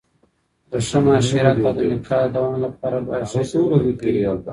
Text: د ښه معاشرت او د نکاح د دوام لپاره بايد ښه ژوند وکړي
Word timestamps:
د 0.71 0.73
ښه 0.87 0.97
معاشرت 1.05 1.57
او 1.67 1.71
د 1.77 1.79
نکاح 1.91 2.23
د 2.29 2.33
دوام 2.35 2.55
لپاره 2.65 2.97
بايد 3.07 3.25
ښه 3.31 3.41
ژوند 3.49 3.81
وکړي 3.85 4.11